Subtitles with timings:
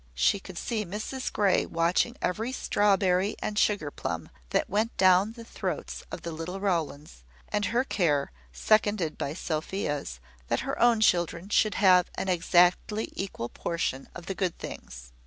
[0.15, 5.43] She could see Mrs Grey watching every strawberry and sugar plum that went down the
[5.45, 11.49] throats of the little Rowlands, and her care, seconded by Sophia's, that her own children
[11.49, 15.11] should have an exactly equal portion of the good things.